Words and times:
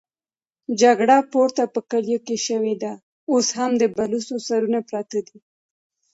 جګړه 0.81 1.17
پورته 1.31 1.63
په 1.73 1.79
کليو 1.89 2.19
کې 2.27 2.35
شوې 2.47 2.75
ده، 2.83 2.93
اوس 3.31 3.47
هم 3.57 3.71
د 3.81 3.83
بلوڅو 3.95 4.35
سرونه 4.47 4.79
پراته 4.87 5.19
دي. 5.27 5.37